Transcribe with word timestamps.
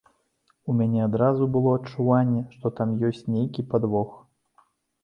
У 0.71 0.77
мяне 0.79 1.01
адразу 1.07 1.43
было 1.57 1.75
адчуванне, 1.81 2.41
што 2.57 2.73
там 2.81 2.99
ёсць 3.11 3.25
нейкі 3.39 3.71
падвох. 3.77 4.19